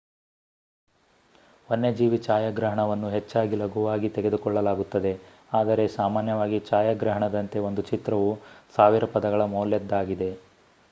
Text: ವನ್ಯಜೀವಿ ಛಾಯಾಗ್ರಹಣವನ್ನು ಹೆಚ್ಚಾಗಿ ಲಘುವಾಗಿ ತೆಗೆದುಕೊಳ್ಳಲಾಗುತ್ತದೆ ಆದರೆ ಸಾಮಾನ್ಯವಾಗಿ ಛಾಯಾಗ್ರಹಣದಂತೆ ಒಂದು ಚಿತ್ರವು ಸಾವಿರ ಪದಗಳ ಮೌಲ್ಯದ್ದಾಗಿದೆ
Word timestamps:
ವನ್ಯಜೀವಿ 1.69 2.19
ಛಾಯಾಗ್ರಹಣವನ್ನು 2.19 3.09
ಹೆಚ್ಚಾಗಿ 3.09 3.55
ಲಘುವಾಗಿ 3.55 4.09
ತೆಗೆದುಕೊಳ್ಳಲಾಗುತ್ತದೆ 4.09 5.11
ಆದರೆ 5.53 5.85
ಸಾಮಾನ್ಯವಾಗಿ 5.97 6.59
ಛಾಯಾಗ್ರಹಣದಂತೆ 6.69 7.59
ಒಂದು 7.59 7.83
ಚಿತ್ರವು 7.91 8.31
ಸಾವಿರ 8.75 9.11
ಪದಗಳ 9.13 9.45
ಮೌಲ್ಯದ್ದಾಗಿದೆ 9.53 10.31